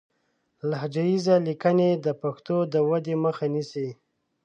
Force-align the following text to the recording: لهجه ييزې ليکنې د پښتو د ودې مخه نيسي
لهجه 0.69 1.03
ييزې 1.09 1.35
ليکنې 1.47 1.89
د 2.05 2.07
پښتو 2.21 2.55
د 2.73 2.75
ودې 2.89 3.15
مخه 3.23 3.45
نيسي 3.53 3.89